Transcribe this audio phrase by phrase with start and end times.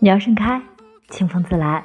[0.00, 0.58] 鸟盛开，
[1.10, 1.84] 清风自来。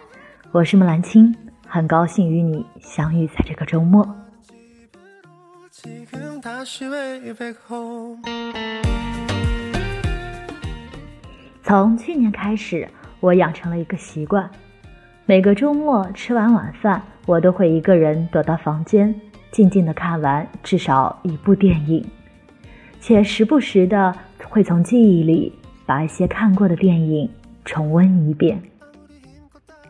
[0.54, 1.36] 我是木兰青，
[1.68, 4.08] 很高兴与你相遇在这个周末。
[11.62, 12.88] 从去年开始，
[13.20, 14.50] 我养成了一个习惯，
[15.26, 19.14] 每个周末吃完晚饭，我都会一个人躲到房间，
[19.54, 22.04] 静静的看完至少一部电影，
[23.00, 24.12] 且时不时的
[24.50, 25.54] 会从记忆里
[25.86, 27.30] 把一些看过的电影
[27.64, 28.60] 重温一遍。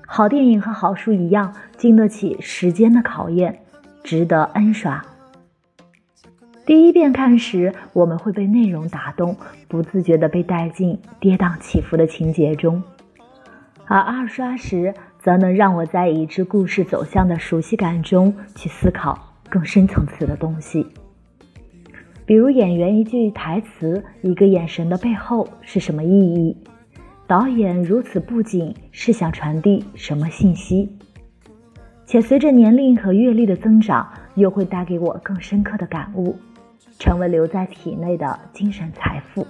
[0.06, 3.62] 好电影和好书一样，经得起时间的考验，
[4.04, 5.02] 值得 N 刷。
[6.66, 9.38] 第一遍看时，我们会被内容打动，
[9.70, 12.82] 不自觉地被带进跌宕起伏的情节中；
[13.86, 20.84] 而二刷时，则能让我在已知故事走向的熟悉感中去思考更深层次的东西。
[22.26, 26.58] 比如演员一句台词、一个眼神的背后是什么意义？
[27.28, 30.98] 导演如此布景是想传递什么信息？
[32.08, 36.36] 且随着年龄和阅历的增长，又会带给我更深刻的感悟。
[37.00, 39.46] 成为留在体内的精神财富。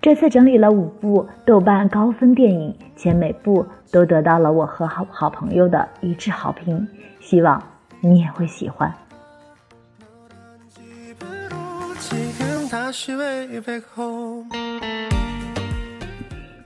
[0.00, 6.86] 这次整理了五部豆瓣高分电影，且每部都得到了我和好好朋友的一致好评，
[7.18, 7.60] 希望
[8.00, 8.92] 你也会喜欢。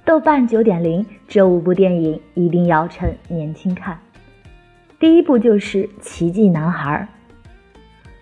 [0.05, 3.99] 豆瓣九点零，这五部电影一定要趁年轻看。
[4.99, 7.09] 第一部就是《奇迹男孩》。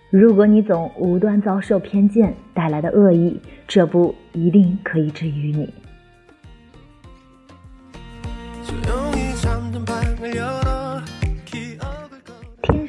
[0.09, 5.73] 如果你总无端遭受偏见带来的恶意，这部一定可以治愈你。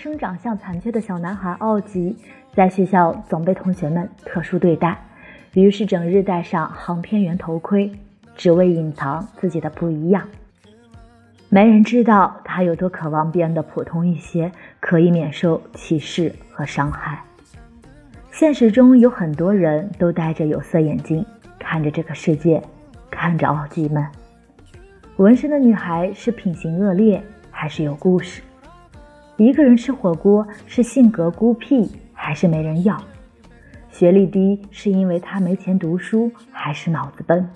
[0.03, 2.17] 生长相残缺的小男孩奥吉，
[2.57, 5.01] 在学校总被同学们特殊对待，
[5.55, 7.89] 于是整日戴上航天员头盔，
[8.35, 10.27] 只为隐藏自己的不一样。
[11.49, 14.51] 没人知道他有多渴望变得普通一些，
[14.81, 17.23] 可以免受歧视和伤害。
[18.33, 21.25] 现实中有很多人都戴着有色眼镜，
[21.61, 22.61] 看着这个世界，
[23.09, 24.05] 看着奥吉们。
[25.19, 27.23] 纹身的女孩是品行恶劣，
[27.53, 28.43] 还是有故事？
[29.37, 32.97] 一个人吃火锅是性格孤僻，还是没人要？
[33.91, 37.49] 学历低是因为他没钱读书，还是脑子笨？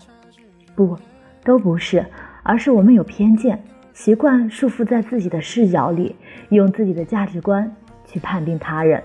[0.75, 0.97] 不，
[1.45, 2.05] 都不是，
[2.43, 3.63] 而是我们有偏见。
[3.93, 6.15] 习惯束缚在自己的视角里，
[6.51, 7.71] 用自己的价值观
[8.05, 9.03] 去判定他人，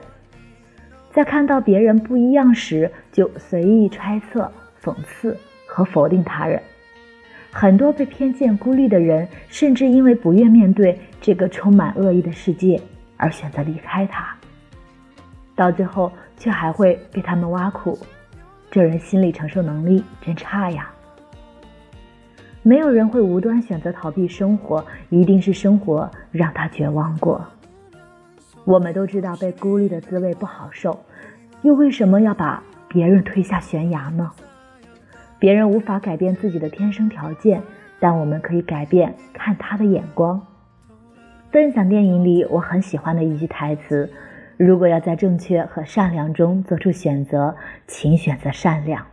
[1.12, 6.62] 在看到别人不一样时，就随意揣测、讽刺和否定他人。
[7.52, 12.82] 很多被偏见孤立的人，甚至因为不愿面对这个充满恶意的世界
[13.18, 14.34] 而选择离开它，
[15.54, 18.00] 到最后却还会被他们挖苦。
[18.72, 20.90] 这人心理承受能力真差呀！
[22.64, 27.46] 没有人会无端选择逃避生活，一定是生活让他绝望过。
[28.64, 30.98] 我们都知道被孤立的滋味不好受，
[31.64, 34.32] 又为什么要把别人推下悬崖呢？
[35.42, 37.64] 别人无法改变自己的天生条件，
[38.00, 40.46] 但我们可以改变看他的眼光。
[41.50, 44.08] 分享电影里我很喜欢的一句台词
[44.56, 47.56] ：“如果要在正确和善良中做出选择，
[47.88, 49.04] 请选择善良。”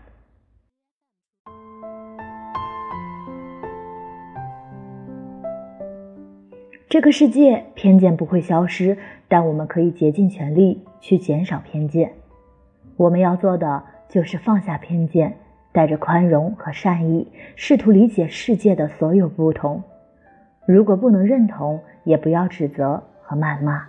[6.91, 12.13] 这个世界偏见不会消失，但我们可以竭尽全力去减少偏见。
[12.99, 15.39] 我们要做的就是放下偏见，
[15.79, 19.81] 带着宽容和善意，试图理解世界的所有不同。
[20.67, 23.87] 如果不能认同，也不要指责和谩骂，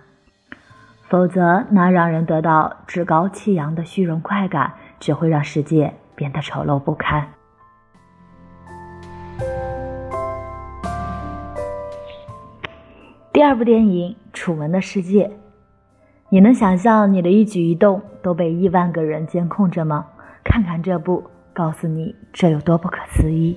[1.08, 7.26] 否则那让人得到趾高气扬的虚荣快感，只会让世界变得丑陋不堪。
[13.32, 15.26] 第二部电影《楚门的世界》，
[16.28, 20.06] 你能想象你的一举一动都被亿万个人监控着吗？
[20.44, 23.56] 看看这部，告诉你这有多不可思议。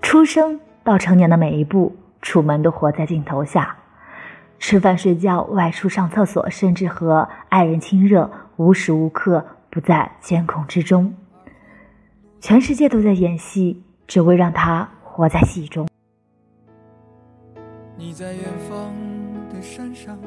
[0.00, 3.76] 出生到成年的每一步，楚门都活在镜头下。
[4.58, 11.12] 吃饭、睡觉、外出上厕所，甚至和爱人亲热，无时无刻不在监控之中。
[12.40, 15.88] 全世界都在演戏，只为让他活在戏中。
[17.96, 18.92] 你在远方
[19.48, 20.18] 的山上，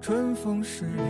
[0.00, 1.02] 春风十里。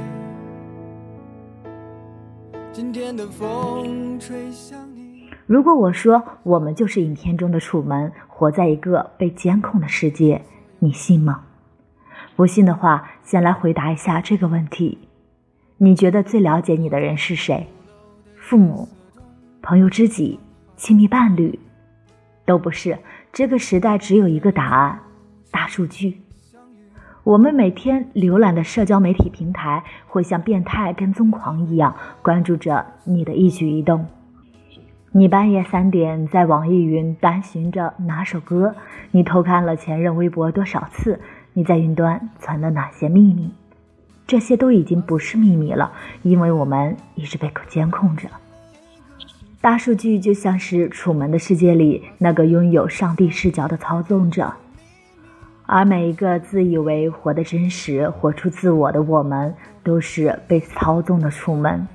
[2.72, 5.30] 今天的风吹向你。
[5.46, 10.42] 如果我说我们就是影片中的楚门，活在一个被监控的世界，
[10.78, 11.44] 你信吗？
[12.36, 14.98] 不信的话，先来回答一下这个问题：
[15.78, 17.66] 你觉得最了解你的人是谁？
[18.36, 18.88] 父母、
[19.62, 20.38] 朋友、知己、
[20.76, 21.58] 亲密伴侣，
[22.48, 22.98] 都不是。
[23.30, 25.00] 这个时代只有一个答案：
[25.50, 26.22] 大数据。
[27.22, 34.06] 我们每天浏览的社交媒体平台，会像变态跟踪狂一样关注着你的一举一动。
[35.12, 38.74] 你半夜三点在网易云单寻着哪首歌？
[39.10, 41.20] 你偷看了前任微博多少次？
[41.52, 43.50] 你在云端存了哪些秘密？
[44.26, 45.92] 这些都已经不是秘密了，
[46.22, 48.28] 因为我们一直被监控着。
[49.60, 54.52] 大数据就像是《楚门的世界》里那个拥有上帝视角的操纵者。
[55.66, 59.52] 而每一个自以为活得真实、活出自我的我们，
[59.82, 61.88] 都是被操纵的楚门。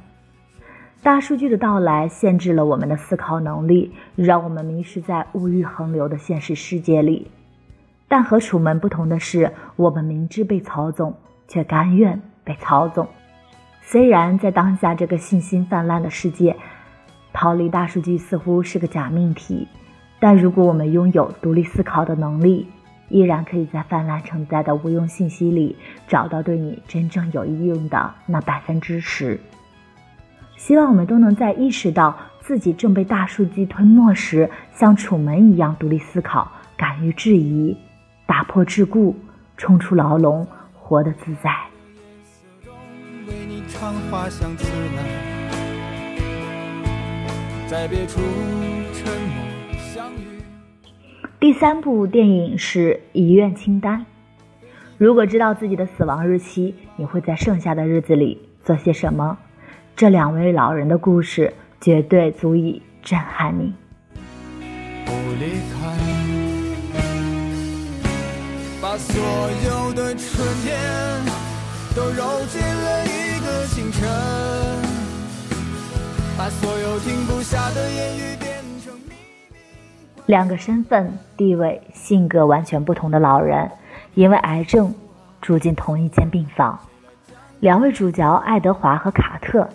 [1.01, 7.31] 大数据的到来限制了我们的思考能力，让我们迷失在物欲横流的现实世界里。
[8.09, 11.15] 但和楚门不同的是，我们明知被操纵，
[11.47, 13.07] 却甘愿被操纵。
[13.81, 16.55] 虽然在当下这个信心泛滥的世界，
[17.33, 19.67] 逃离大数据似乎是个假命题，
[20.19, 22.67] 但如果我们拥有独立思考的能力，
[23.09, 25.75] 依然可以在泛滥成灾的无用信息里
[26.07, 29.39] 找到对你真正有意用的那百分之十。
[30.55, 37.75] 希望我们都能在意识到自己正被大数据吞没时，像楚门一样独立思考，敢于质疑，
[38.25, 39.13] 打破桎梏，
[39.57, 41.53] 冲出牢笼，活得自在。
[47.73, 48.19] 在别处
[48.93, 49.43] 沉默
[49.79, 50.43] 相遇。
[51.39, 54.05] 第三部电影是遗愿清单。
[54.99, 59.39] 如果知道自己的死亡日期，你会在剩下的日子里做些什么？
[59.95, 63.73] 这两位老人的故事绝对足以震撼你。
[65.07, 65.97] 不离开，
[68.79, 69.19] 把所
[69.65, 70.79] 有的春天
[71.95, 74.07] 都揉进了一个清晨，
[76.35, 79.09] 把所有停不下的言语变成秘
[79.51, 79.55] 密。
[80.25, 83.69] 两个身份、地位、性格完全不同的老人，
[84.15, 84.93] 因为癌症
[85.41, 86.79] 住进同一间病房。
[87.59, 89.69] 两位主角爱德华和卡特，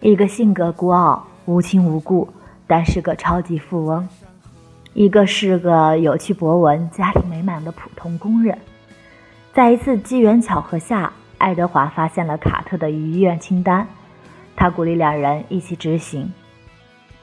[0.00, 2.28] 一个性格孤傲、无亲无故，
[2.66, 4.06] 但是个超级富翁；
[4.94, 8.56] 一个是个有趣博闻、家庭美满的普通工人。
[9.52, 13.86] 在一次机缘巧合下，爱德华发现了卡特的遗愿清单，
[14.60, 16.30] 他鼓励两人一起执行。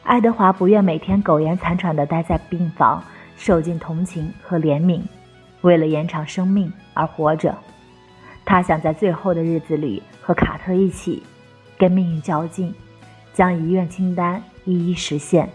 [0.01, 3.03] 爱德华不愿每天苟延残喘地待在病房，
[3.37, 5.03] 受尽同情和怜悯，
[5.61, 7.55] 为了延长生命而活着。
[8.43, 11.21] 他想在最后的日子里和卡特一起，
[11.77, 12.73] 跟命运较劲，
[13.35, 15.47] 将遗愿清单一一实现，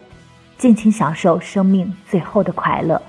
[0.57, 3.03] 尽情享受生命最后的快乐。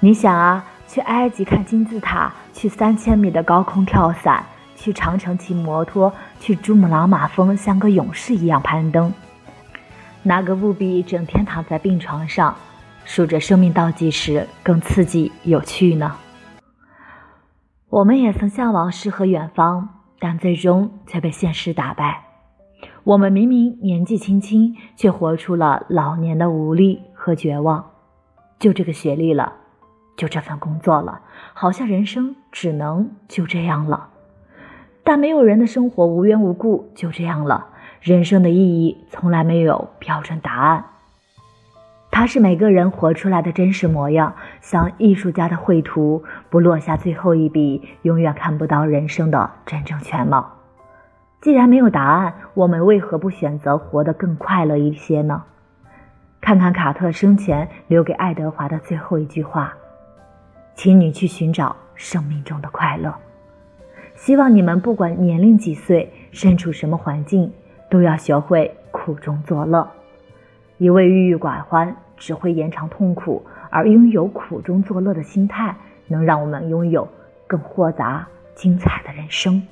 [0.00, 4.44] 你想啊，去埃及看金字塔，去三千米的高空跳伞，
[4.74, 9.12] 去长城骑摩托，去珠穆朗玛峰像个勇士一样攀登。
[10.22, 12.54] 哪个不比整天躺在病床上
[13.04, 16.16] 数着生命倒计时更刺激有趣呢？
[17.88, 19.88] 我们也曾向往诗和远方，
[20.18, 22.24] 但最终却被现实打败。
[23.04, 27.92] 我们明明年纪轻轻，却活出了老年的无力和绝望。
[28.58, 29.54] 就这个学历了，
[30.16, 31.22] 就这份工作了，
[31.54, 34.10] 好像人生只能就这样了。
[35.08, 37.68] 但没有人的生活无缘无故就这样了。
[38.02, 40.84] 人生的意义从来没有标准答案，
[42.10, 50.46] 它是每个人活出来的真实模样，像艺术家的绘图，不落下最后一笔，永远看不到人生的真正全貌。
[51.40, 55.42] 既然没有答案，我们为何不选择活得更快乐一些呢？
[56.38, 59.72] 看看卡特生前留给爱德华的最后一句话
[60.76, 63.14] ：“请你去寻找生命中的快乐。”
[64.18, 67.50] 希望你们不管年龄几岁，身处什么环境。
[67.90, 69.90] 都要学会苦中作乐。
[70.76, 75.74] 一味郁郁寡欢只会延长痛苦，而拥有苦中作乐的心态，
[76.06, 77.08] 能让我们拥有
[77.46, 79.62] 更豁达、精彩的人生。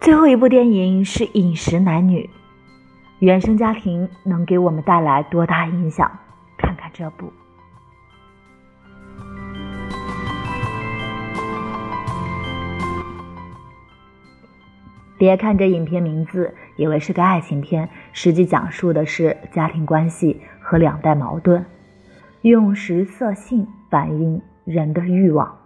[0.00, 2.28] 最后一部电影是《饮食男女》，
[3.20, 6.10] 原生家庭能给我们带来多大影响？
[6.56, 7.30] 看看这部。
[15.18, 21.62] 别看这影片名字，以为是个爱情片，实际讲述的是家庭关系和两代矛盾。
[22.40, 25.58] 用食色性反映人的欲望。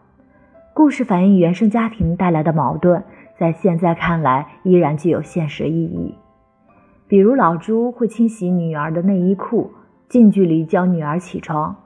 [0.74, 3.04] 故事反映原生家庭带来的矛盾，
[3.38, 6.18] 在现在看来依然具有现实意义。
[7.06, 9.72] 比如老朱会清洗女儿的内衣裤，
[10.08, 11.76] 近距离教女儿起床，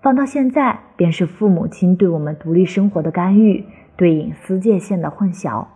[0.00, 3.64] 放到现在便是父母亲对我们独立生活的干预，
[3.96, 5.66] 对隐私界限的混淆。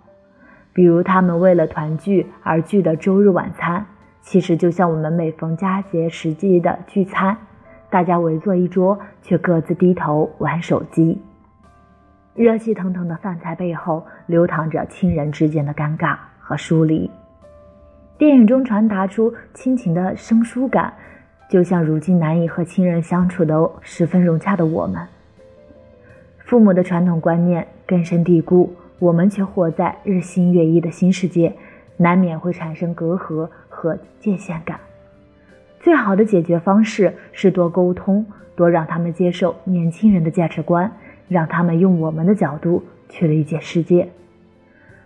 [0.72, 3.86] 比如他们为了团聚而聚的周日晚餐，
[4.20, 7.36] 其实就像我们每逢佳节时节的聚餐，
[7.90, 11.20] 大家围坐一桌，却各自低头玩手机。
[12.34, 17.10] 热气腾腾的饭菜背后，流淌着亲人之间的尴尬和疏离。
[18.18, 20.92] 电影中传达出亲情的生疏感，
[21.50, 25.06] 就像如今难以和亲人相处的十分融洽的我们。
[26.38, 31.52] 父母的传统观念根深蒂固，我们却活在日新月异的新世界，
[31.98, 34.80] 难免会产生隔阂和界限感。
[35.80, 40.90] 最好的解决方式是多沟通，多让他们接受年轻人的价值观。
[41.28, 44.08] 让他们用我们的角度去理解世界，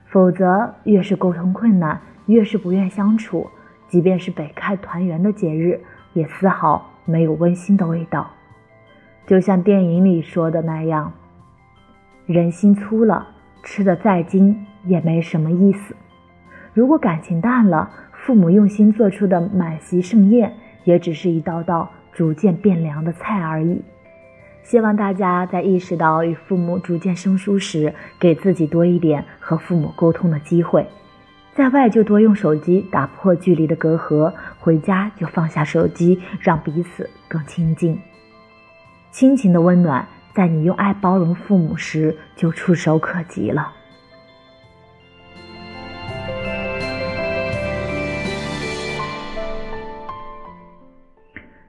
[0.05, 1.99] 否则越是沟通困难，
[2.31, 3.51] 越是不愿相处。
[3.89, 5.81] 即便是北开团圆的节日，
[6.13, 8.31] 也丝毫没有温馨的味道。
[9.27, 11.13] 就像电影里说的那样，
[12.27, 13.29] 人心粗了，
[13.65, 15.97] 吃的再精也没什么意思。
[16.73, 23.83] 如果感情淡了，父母用心做出的满席盛宴，也只是一道道逐渐变凉的菜而已。
[24.63, 30.87] 希望大家在意识到与父母逐渐生疏时，给自己多一点和父母沟通的机会。
[31.55, 37.99] 在外就多用手机打破距离的隔阂，回家就放下手机，让彼此更亲近。
[39.11, 43.73] 亲情的温暖，在你用爱包容父母时就触手可及了。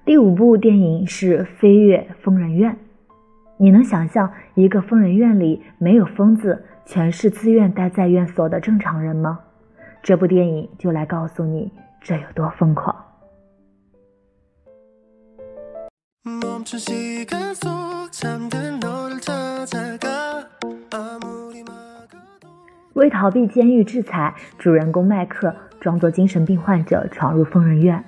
[0.06, 2.72] 第五部电影是《飞越疯人院》。
[3.58, 9.40] 你能想象一个疯人院里没有疯子，全是自愿待在院所的正常人吗？
[10.04, 12.96] 这部电影就来告诉你这有多疯狂。
[22.94, 28.04] 为逃避监狱制裁，主人公麦克装作精神病患者闯入疯人院。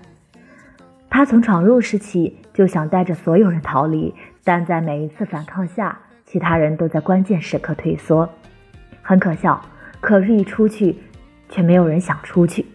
[1.09, 4.13] 他从闯入时起就想带着所有人逃离。
[4.45, 8.27] 但在每一次反抗下，其他人都在关键时刻退缩，
[9.01, 9.61] 很可笑。
[10.01, 10.97] 可是，一出去，
[11.53, 12.65] 却没有人想出去。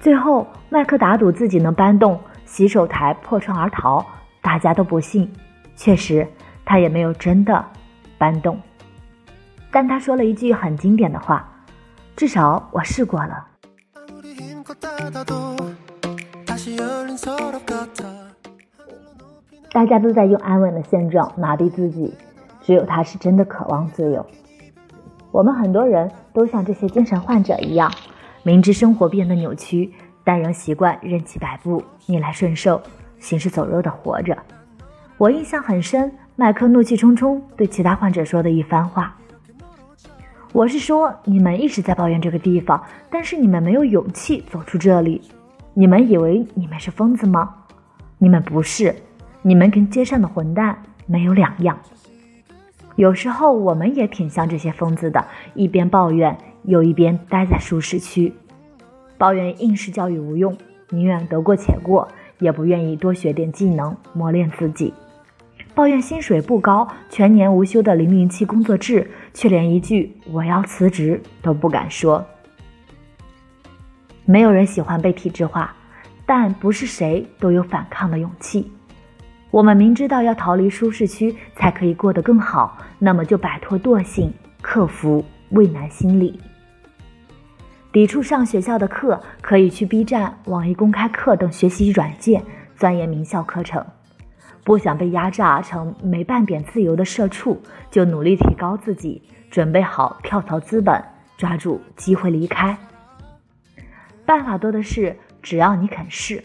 [0.00, 4.04] 最后，麦克打赌自己能搬动洗手台，破窗而逃。
[4.42, 5.32] 大家都不信，
[5.76, 6.26] 确实，
[6.64, 7.64] 他也没有真的
[8.18, 8.60] 搬动。
[9.70, 11.48] 但他说了一句很经典的话
[12.16, 13.46] ：“至少我试过了。”
[19.72, 22.12] 大家都在用安稳的现状麻痹自己，
[22.60, 24.26] 只有他是真的渴望自由。
[25.34, 27.92] 我们很多人都像这些精神患者一样，
[28.44, 32.80] 明知生活变得扭曲，但仍习惯任其摆布，逆来顺受，
[33.18, 34.38] 行尸走肉的活着。
[35.18, 39.16] 我印象很深，麦克怒气冲冲对其他患者说的一番话
[40.54, 45.20] ：“我是说，你们一直在抱怨这个地方，但是你们没有勇气走出这里。
[45.72, 47.52] 你们以为你们是疯子吗？
[48.18, 48.94] 你们不是。”
[49.42, 51.76] 你们跟街上的混蛋没有两样。
[52.96, 58.32] 有时候我们也挺像这些疯子的，一边抱怨，又一边待在舒适区。
[59.18, 60.56] 抱怨应试教育无用，
[60.90, 62.06] 宁愿得过且过，
[62.38, 64.94] 也不愿意多学点技能磨练自己。
[65.74, 72.24] 抱怨薪水不高，全年无休的零零七工作制，却连一句“我要辞职”都不敢说。
[74.24, 75.74] 没有人喜欢被体制化，
[76.24, 78.70] 但不是谁都有反抗的勇气。
[79.54, 86.40] 我们明知道要逃离舒适区才可以过得更好，那么就摆脱惰性，克服畏难心理。
[87.92, 92.42] 抵触上学校的课，可以去 B 站、网易公开课等学习软件
[92.74, 93.86] 钻研名校课程。
[94.64, 101.00] 不想被压榨成没半点自由的社畜，就努力提高自己，准备好跳槽资本，
[101.36, 102.76] 抓住机会离开。
[104.26, 106.42] 办法多的是，只要你肯试。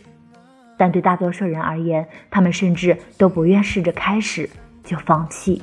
[0.79, 4.49] 但对大多数人而言，他们甚至都不愿试着开始
[4.81, 5.61] 就放弃。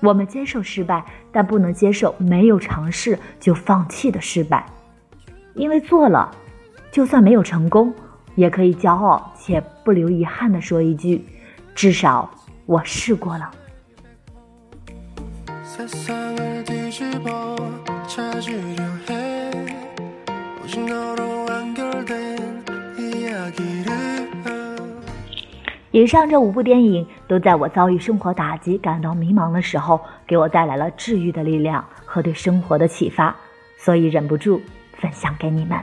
[0.00, 4.64] 我们接受失败，但不能接受没有尝试就放弃的失败，
[5.52, 6.34] 因为做了，
[6.90, 7.92] 就算没有成功，
[8.34, 11.22] 也可以骄傲且不留遗憾地说一句
[11.76, 12.30] ：“至少
[12.64, 13.50] 我试过了。”
[25.92, 33.36] 以上这五部电影都在我遭遇生活打击、感到迷茫的时候，给我带来了治愈的力量和对生活的启发，
[33.76, 34.60] 所以忍不住
[34.94, 35.78] 分享给你们。